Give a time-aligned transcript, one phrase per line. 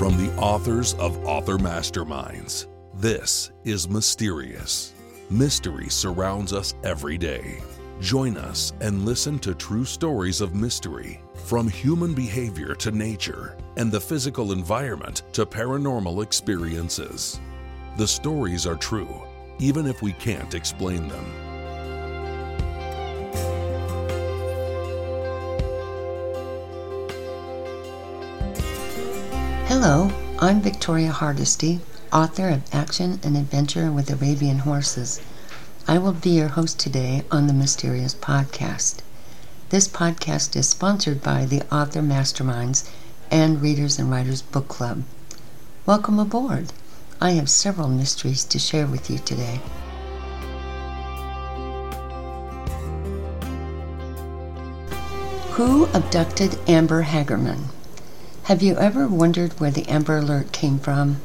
[0.00, 4.94] From the authors of Author Masterminds, this is Mysterious.
[5.28, 7.62] Mystery surrounds us every day.
[8.00, 13.92] Join us and listen to true stories of mystery, from human behavior to nature, and
[13.92, 17.38] the physical environment to paranormal experiences.
[17.98, 19.22] The stories are true,
[19.58, 21.49] even if we can't explain them.
[29.72, 30.10] Hello,
[30.40, 31.78] I'm Victoria Hardesty,
[32.12, 35.20] author of Action and Adventure with Arabian Horses.
[35.86, 38.96] I will be your host today on the Mysterious Podcast.
[39.68, 42.90] This podcast is sponsored by the Author Masterminds
[43.30, 45.04] and Readers and Writers Book Club.
[45.86, 46.72] Welcome aboard.
[47.20, 49.60] I have several mysteries to share with you today.
[55.52, 57.66] Who abducted Amber Hagerman?
[58.44, 61.18] Have you ever wondered where the Amber Alert came from?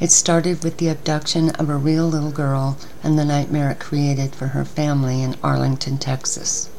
[0.00, 4.34] It started with the abduction of a real little girl and the nightmare it created
[4.34, 6.70] for her family in Arlington, Texas.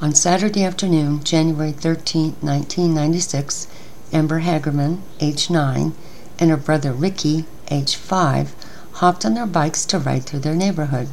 [0.00, 3.68] On Saturday afternoon, January 13, 1996,
[4.12, 5.94] Amber Hagerman, age 9,
[6.38, 8.54] and her brother Ricky, age 5,
[8.92, 11.08] hopped on their bikes to ride through their neighborhood.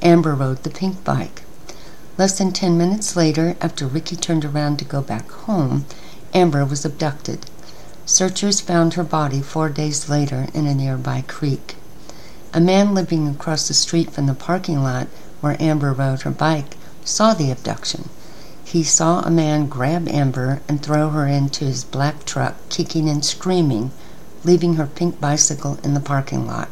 [0.00, 1.42] Amber rode the pink bike.
[2.18, 5.86] Less than 10 minutes later, after Ricky turned around to go back home,
[6.34, 7.46] Amber was abducted.
[8.06, 11.76] Searchers found her body four days later in a nearby creek.
[12.54, 15.08] A man living across the street from the parking lot
[15.40, 18.08] where Amber rode her bike saw the abduction.
[18.64, 23.24] He saw a man grab Amber and throw her into his black truck, kicking and
[23.24, 23.90] screaming,
[24.44, 26.68] leaving her pink bicycle in the parking lot.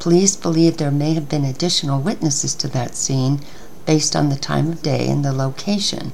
[0.00, 3.40] Police believe there may have been additional witnesses to that scene
[3.86, 6.12] based on the time of day and the location,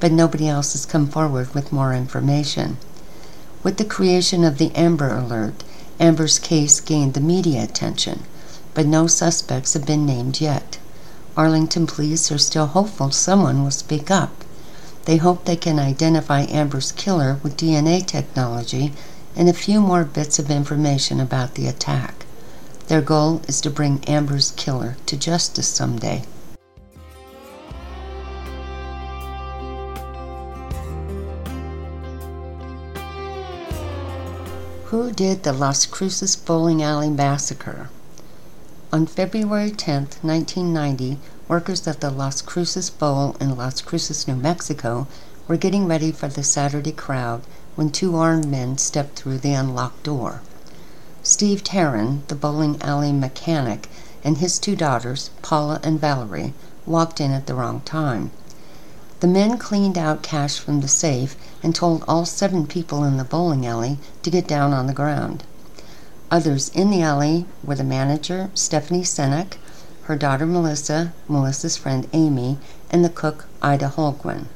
[0.00, 2.76] but nobody else has come forward with more information.
[3.62, 5.64] With the creation of the Amber Alert,
[5.98, 8.24] Amber's case gained the media attention,
[8.74, 10.78] but no suspects have been named yet.
[11.36, 14.44] Arlington police are still hopeful someone will speak up.
[15.04, 18.92] They hope they can identify Amber's killer with DNA technology
[19.36, 22.24] and a few more bits of information about the attack.
[22.88, 26.24] Their goal is to bring Amber's killer to justice someday.
[34.94, 37.90] Who did the Las Cruces Bowling Alley Massacre?
[38.92, 41.18] On February 10, 1990,
[41.48, 45.08] workers at the Las Cruces Bowl in Las Cruces, New Mexico,
[45.48, 47.42] were getting ready for the Saturday crowd
[47.74, 50.42] when two armed men stepped through the unlocked door.
[51.24, 53.90] Steve Teran, the bowling alley mechanic,
[54.22, 56.54] and his two daughters, Paula and Valerie,
[56.86, 58.30] walked in at the wrong time.
[59.18, 61.34] The men cleaned out cash from the safe
[61.64, 65.42] and told all seven people in the bowling alley to get down on the ground.
[66.30, 69.54] Others in the alley were the manager, Stephanie Senek,
[70.02, 72.58] her daughter Melissa, Melissa's friend Amy,
[72.90, 74.46] and the cook, Ida Holguin.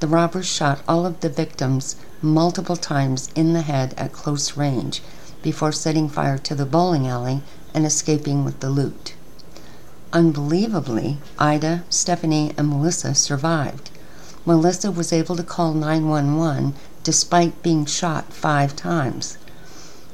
[0.00, 5.02] The robbers shot all of the victims multiple times in the head at close range
[5.42, 7.42] before setting fire to the bowling alley
[7.72, 9.14] and escaping with the loot.
[10.12, 13.90] Unbelievably, Ida, Stephanie, and Melissa survived.
[14.46, 19.38] Melissa was able to call 911 despite being shot five times.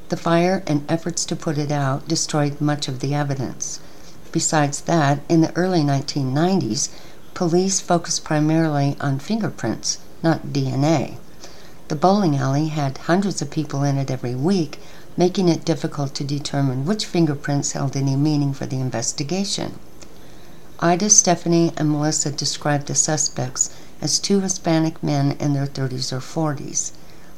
[0.07, 3.81] The fire and efforts to put it out destroyed much of the evidence.
[4.31, 6.87] Besides that, in the early 1990s,
[7.33, 11.17] police focused primarily on fingerprints, not DNA.
[11.89, 14.79] The bowling alley had hundreds of people in it every week,
[15.17, 19.77] making it difficult to determine which fingerprints held any meaning for the investigation.
[20.79, 23.69] Ida, Stephanie, and Melissa described the suspects
[24.01, 26.91] as two Hispanic men in their 30s or 40s.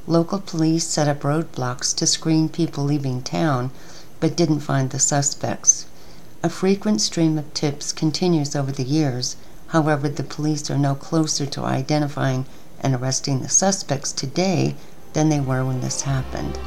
[0.07, 3.71] Local police set up roadblocks to screen people leaving town,
[4.19, 5.85] but didn't find the suspects.
[6.41, 9.35] A frequent stream of tips continues over the years.
[9.67, 12.45] However, the police are no closer to identifying
[12.81, 14.75] and arresting the suspects today
[15.13, 16.57] than they were when this happened.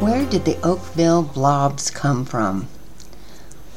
[0.00, 2.68] Where did the Oakville blobs come from?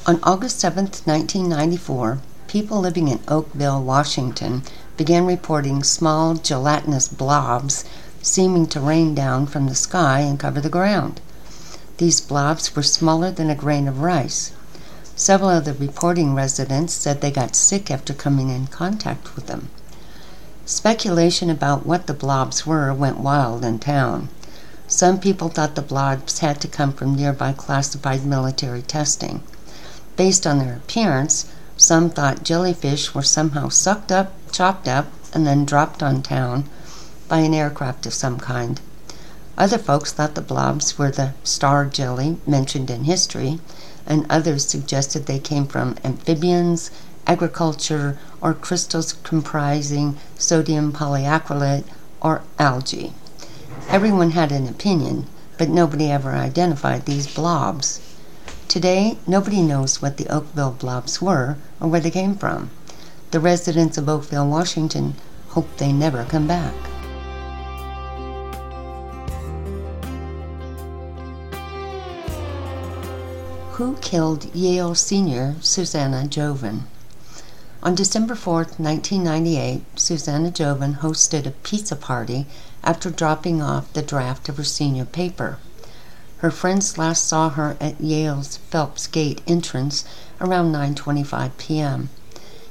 [0.08, 2.18] On August 7, 1994,
[2.48, 4.64] people living in Oakville, Washington,
[4.98, 7.86] began reporting small gelatinous blobs
[8.20, 11.22] seeming to rain down from the sky and cover the ground.
[11.98, 14.54] These blobs were smaller than a grain of rice.
[15.16, 19.70] Several of the reporting residents said they got sick after coming in contact with them.
[20.66, 24.30] Speculation about what the blobs were went wild in town.
[24.88, 29.44] Some people thought the blobs had to come from nearby classified military testing.
[30.16, 31.46] Based on their appearance,
[31.82, 36.66] Some thought jellyfish were somehow sucked up, chopped up, and then dropped on town
[37.28, 38.80] by an aircraft of some kind.
[39.58, 43.60] Other folks thought the blobs were the star jelly mentioned in history,
[44.06, 46.92] and others suggested they came from amphibians,
[47.26, 51.86] agriculture, or crystals comprising sodium polyacrylate
[52.22, 53.14] or algae.
[53.90, 55.26] Everyone had an opinion,
[55.58, 58.00] but nobody ever identified these blobs.
[58.72, 62.70] Today, nobody knows what the Oakville blobs were or where they came from.
[63.32, 65.16] The residents of Oakville, Washington,
[65.50, 66.74] hope they never come back.
[73.74, 76.84] Who killed Yale senior Susanna Jovin?
[77.84, 82.48] On December 4, 1998, Susanna Jovin hosted a pizza party
[82.86, 85.58] after dropping off the draft of her senior paper.
[86.42, 90.04] Her friends last saw her at Yale's Phelps Gate entrance
[90.40, 92.10] around 9:25 p.m.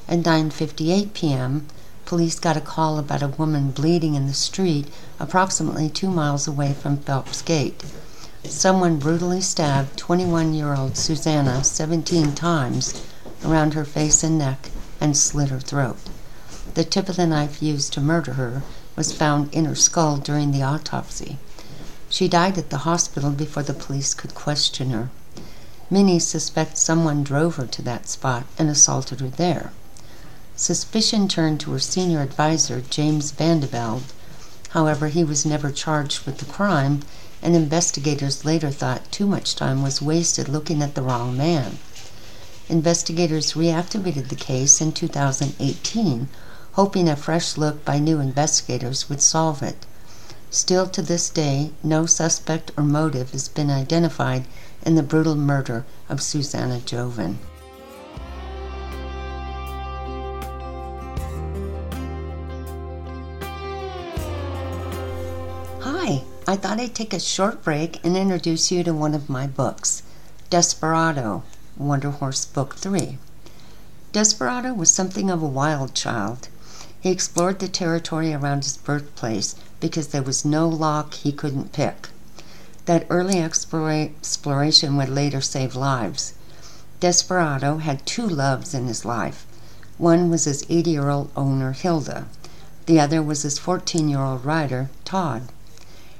[0.08, 1.69] At 9:58 p.m.,
[2.05, 4.88] police got a call about a woman bleeding in the street
[5.20, 7.84] approximately 2 miles away from Phelps Gate.
[8.43, 13.00] Someone brutally stabbed 21-year-old Susanna 17 times
[13.44, 14.70] around her face and neck
[15.00, 15.99] and slit her throat.
[16.75, 18.64] The tip of the knife used to murder her
[18.96, 21.38] was found in her skull during the autopsy.
[22.11, 25.09] She died at the hospital before the police could question her.
[25.89, 29.73] Many suspect someone drove her to that spot and assaulted her there.
[30.55, 34.12] Suspicion turned to her senior advisor, James Van de Velde.
[34.69, 37.01] However, he was never charged with the crime,
[37.41, 41.79] and investigators later thought too much time was wasted looking at the wrong man
[42.71, 46.29] investigators reactivated the case in 2018,
[46.73, 49.85] hoping a fresh look by new investigators would solve it.
[50.52, 54.47] Still to this day, no suspect or motive has been identified
[54.85, 57.38] in the brutal murder of Susanna Jovin.
[65.82, 69.46] Hi, I thought I'd take a short break and introduce you to one of my
[69.46, 70.03] books,
[70.50, 71.44] Desperado
[71.76, 73.19] Wonder Horse Book 3.
[74.11, 76.49] Desperado was something of a wild child.
[77.00, 82.11] He explored the territory around his birthplace because there was no lock he couldn't pick.
[82.85, 86.35] That early explora- exploration would later save lives.
[87.00, 89.47] Desperado had two loves in his life.
[89.97, 92.27] One was his 80 year old owner, Hilda.
[92.87, 95.49] The other was his 14 year old rider, Todd.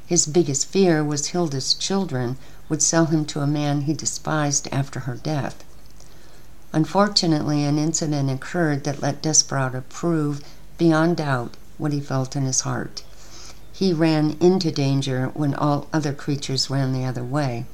[0.07, 2.37] His biggest fear was Hilda's children
[2.69, 5.65] would sell him to a man he despised after her death.
[6.73, 10.41] Unfortunately, an incident occurred that let Desperado prove
[10.79, 13.03] beyond doubt what he felt in his heart.
[13.81, 17.65] He ran into danger when all other creatures ran the other way.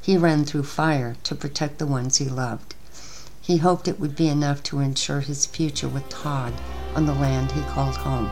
[0.00, 2.74] He ran through fire to protect the ones he loved.
[3.42, 6.54] He hoped it would be enough to ensure his future with Todd
[6.94, 8.30] on the land he called home.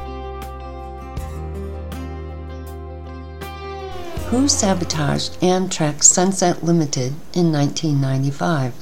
[4.31, 8.73] who sabotaged Amtrak Sunset Limited in 1995.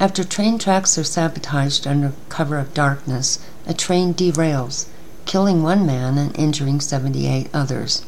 [0.00, 4.86] After train tracks are sabotaged under cover of darkness, a train derails,
[5.28, 8.02] killing one man and injuring 78 others.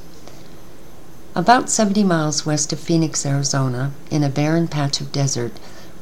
[1.34, 5.52] About 70 miles west of Phoenix, Arizona, in a barren patch of desert,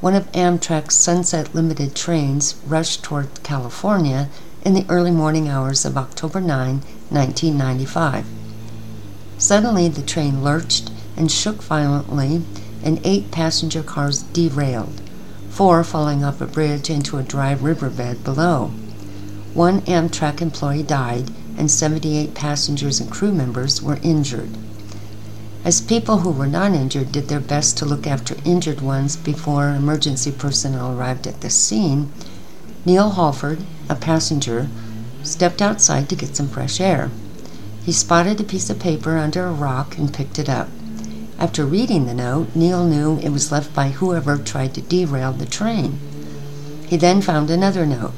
[0.00, 4.28] one of Amtrak's Sunset Limited trains rushed toward California
[4.62, 8.25] in the early morning hours of October 9, 1995.
[9.38, 12.42] Suddenly, the train lurched and shook violently,
[12.84, 15.02] and eight passenger cars derailed,
[15.50, 18.70] four falling off a bridge into a dry riverbed below.
[19.58, 24.56] One Amtrak employee died, and 78 passengers and crew members were injured.
[25.64, 29.70] As people who were not injured did their best to look after injured ones before
[29.70, 32.12] emergency personnel arrived at the scene,
[32.84, 34.68] Neil Halford, a passenger,
[35.24, 37.10] stepped outside to get some fresh air.
[37.82, 40.68] He spotted a piece of paper under a rock and picked it up.
[41.36, 45.46] After reading the note, Neil knew it was left by whoever tried to derail the
[45.46, 45.98] train.
[46.86, 48.14] He then found another note.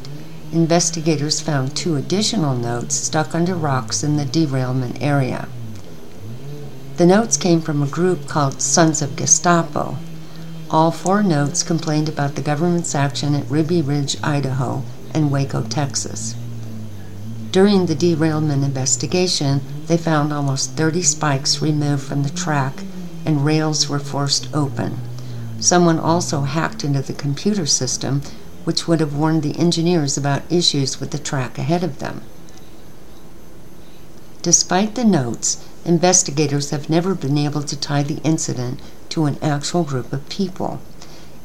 [0.53, 5.47] Investigators found two additional notes stuck under rocks in the derailment area.
[6.97, 9.97] The notes came from a group called Sons of Gestapo.
[10.69, 14.83] All four notes complained about the government's action at Ruby Ridge, Idaho,
[15.15, 16.35] and Waco, Texas.
[17.53, 22.75] During the derailment investigation, they found almost 30 spikes removed from the track
[23.25, 24.99] and rails were forced open.
[25.61, 28.23] Someone also hacked into the computer system,
[28.65, 32.23] which would have warned the engineers about issues with the track ahead of them.
[34.43, 39.85] Despite the notes, investigators have never been able to tie the incident to an actual
[39.85, 40.81] group of people.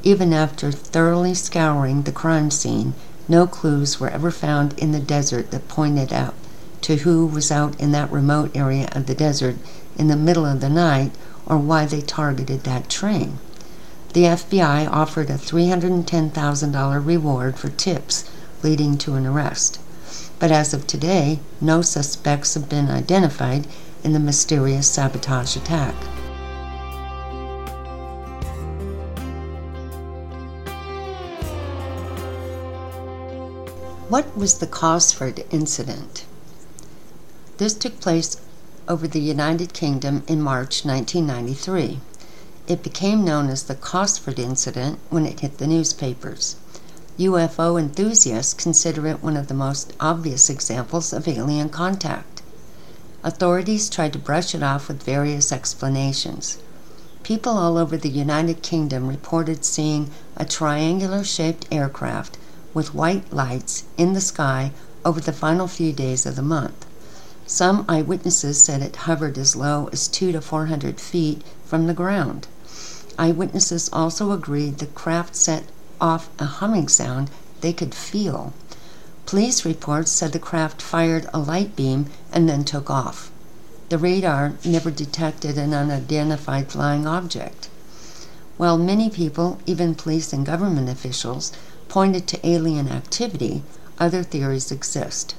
[0.03, 2.93] Even after thoroughly scouring the crime scene,
[3.27, 6.35] no clues were ever found in the desert that pointed out
[6.81, 9.55] to who was out in that remote area of the desert
[9.97, 11.11] in the middle of the night
[11.47, 13.39] or why they targeted that train.
[14.15, 18.23] The FBI offered a $310,000 reward for tips
[18.63, 19.77] leading to an arrest.
[20.39, 23.67] But as of today, no suspects have been identified
[24.05, 25.95] in the mysterious sabotage attack.
[34.07, 36.23] What was the Cosford incident?
[37.57, 38.37] This took place
[38.87, 41.99] over the United Kingdom in March 1993.
[42.67, 46.55] It became known as the Cosford incident when it hit the newspapers.
[47.19, 52.41] UFO enthusiasts consider it one of the most obvious examples of alien contact.
[53.23, 56.57] Authorities tried to brush it off with various explanations.
[57.21, 62.35] People all over the United Kingdom reported seeing a triangular shaped aircraft
[62.73, 64.71] with white lights in the sky
[65.05, 66.87] over the final few days of the month.
[67.45, 71.93] Some eyewitnesses said it hovered as low as two to four hundred feet from the
[71.93, 72.47] ground.
[73.17, 75.63] Eyewitnesses also agreed the craft set
[76.01, 77.29] off a humming sound
[77.61, 78.53] they could feel.
[79.25, 83.31] Police reports said the craft fired a light beam and then took off.
[83.89, 87.69] The radar never detected an unidentified flying object.
[88.57, 91.51] While many people, even police and government officials,
[91.87, 93.63] pointed to alien activity,
[93.99, 95.35] other theories exist.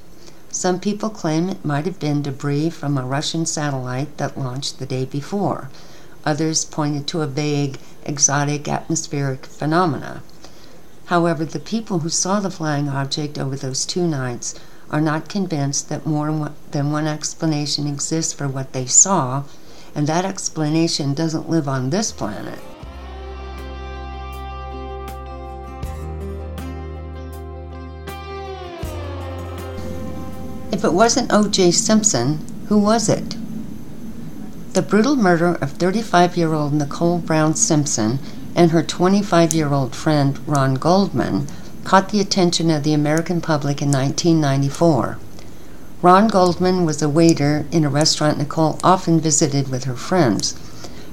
[0.51, 4.87] Some people claim it might have been debris from a Russian satellite that launched the
[4.87, 5.69] day before.
[6.27, 10.23] Others pointed to a vague, exotic atmospheric phenomena.
[11.07, 14.57] However, the people who saw the flying object over those two nights
[14.91, 19.45] are not convinced that more than one explanation exists for what they saw,
[19.95, 22.59] and that explanation doesn't live on this planet.
[30.73, 31.71] If it wasn't O.J.
[31.71, 33.37] Simpson, who was it?
[34.77, 38.19] The brutal murder of 35 year old Nicole Brown Simpson
[38.55, 41.47] and her 25 year old friend Ron Goldman
[41.85, 45.17] caught the attention of the American public in 1994.
[46.03, 50.55] Ron Goldman was a waiter in a restaurant Nicole often visited with her friends.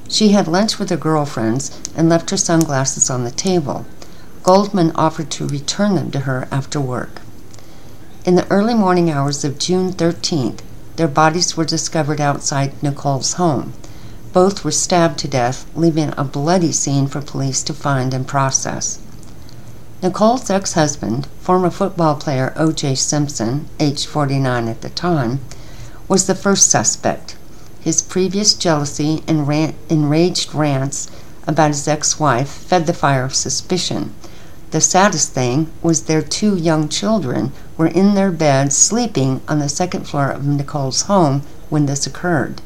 [0.09, 3.85] She had lunch with her girlfriends and left her sunglasses on the table.
[4.43, 7.21] Goldman offered to return them to her after work.
[8.25, 10.59] In the early morning hours of June 13th,
[10.95, 13.73] their bodies were discovered outside Nicole's home.
[14.31, 18.99] Both were stabbed to death, leaving a bloody scene for police to find and process.
[20.01, 22.95] Nicole's ex husband, former football player O.J.
[22.95, 25.39] Simpson, age 49 at the time,
[26.07, 27.37] was the first suspect.
[27.79, 31.09] His previous jealousy and rant, enraged rants
[31.47, 34.13] about his ex wife fed the fire of suspicion.
[34.73, 39.69] The saddest thing was their two young children were in their beds sleeping on the
[39.69, 42.59] second floor of Nicole's home when this occurred.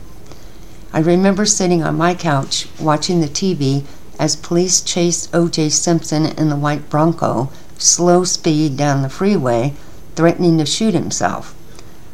[0.94, 3.84] I remember sitting on my couch watching the TV
[4.18, 5.68] as police chased O.J.
[5.68, 9.74] Simpson in the white Bronco slow speed down the freeway,
[10.16, 11.54] threatening to shoot himself.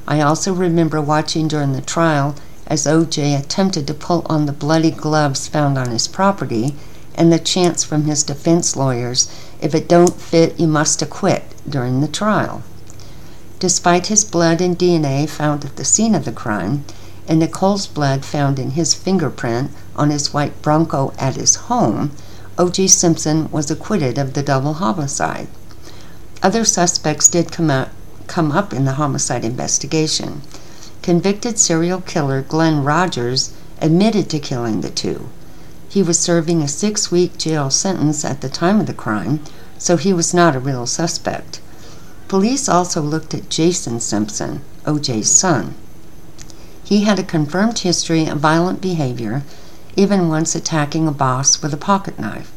[0.07, 2.33] I also remember watching during the trial
[2.65, 3.35] as O.J.
[3.35, 6.73] attempted to pull on the bloody gloves found on his property
[7.13, 9.29] and the chants from his defense lawyers
[9.63, 12.61] if it don't fit, you must acquit during the trial.
[13.59, 16.83] Despite his blood and DNA found at the scene of the crime,
[17.29, 22.11] and Nicole's blood found in his fingerprint on his white Bronco at his home,
[22.57, 22.87] O.J.
[22.87, 25.47] Simpson was acquitted of the double homicide.
[26.43, 27.87] Other suspects did come,
[28.27, 30.41] come up in the homicide investigation.
[31.01, 35.29] Convicted serial killer Glenn Rogers admitted to killing the two.
[35.93, 39.41] He was serving a six week jail sentence at the time of the crime,
[39.77, 41.61] so he was not a real suspect.
[42.27, 45.75] Police also looked at Jason Simpson, OJ's son.
[46.83, 49.43] He had a confirmed history of violent behavior,
[49.95, 52.51] even once attacking a boss with a pocket knife.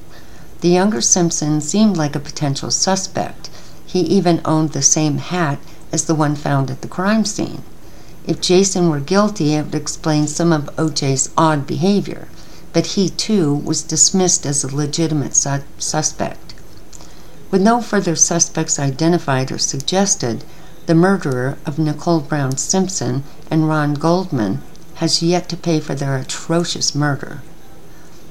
[0.62, 3.50] The younger Simpson seemed like a potential suspect.
[3.84, 5.58] He even owned the same hat
[5.92, 7.60] as the one found at the crime scene.
[8.26, 12.28] If Jason were guilty, it would explain some of OJ's odd behavior
[12.76, 16.52] but he too was dismissed as a legitimate su- suspect.
[17.50, 20.44] With no further suspects identified or suggested,
[20.84, 24.60] the murderer of Nicole Brown Simpson and Ron Goldman
[24.96, 27.40] has yet to pay for their atrocious murder.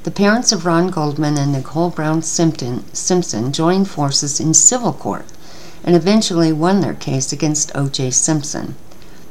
[0.04, 5.26] The parents of Ron Goldman and Nicole Brown Simpson, Simpson joined forces in civil court
[5.84, 8.12] and eventually won their case against O.J.
[8.12, 8.76] Simpson.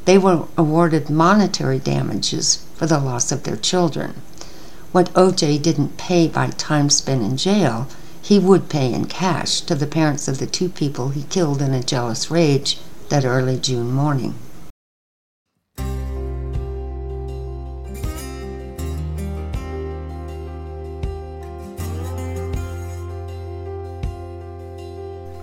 [0.06, 4.21] They were awarded monetary damages for the loss of their children.
[4.94, 7.88] What OJ didn't pay by time spent in jail,
[8.22, 11.74] he would pay in cash to the parents of the two people he killed in
[11.74, 14.36] a jealous rage that early June morning.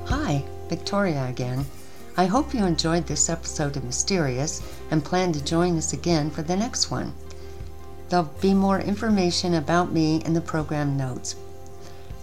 [0.05, 1.65] Hi, Victoria again.
[2.15, 6.41] I hope you enjoyed this episode of Mysterious and plan to join us again for
[6.41, 7.13] the next one.
[8.11, 11.37] There'll be more information about me in the program notes.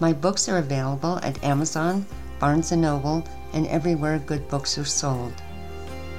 [0.00, 2.04] My books are available at Amazon,
[2.38, 5.33] Barnes & Noble, and everywhere good books are sold.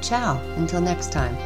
[0.02, 1.38] Ciao, until next time.